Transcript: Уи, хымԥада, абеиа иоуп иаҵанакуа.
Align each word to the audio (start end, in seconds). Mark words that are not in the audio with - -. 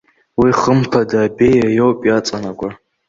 Уи, 0.39 0.51
хымԥада, 0.59 1.19
абеиа 1.27 1.69
иоуп 1.77 1.99
иаҵанакуа. 2.05 2.69